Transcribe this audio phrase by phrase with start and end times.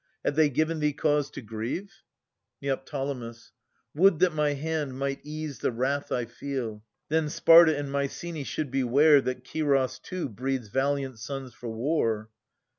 [0.25, 2.01] Have they given thee cause to grieve?
[2.59, 2.89] Ned.
[3.93, 6.83] Would that my hand might ease the wrath I feel!
[7.09, 12.31] Then Sparta and Mycenae should be ware That Scyros too breeds valiant sons for war.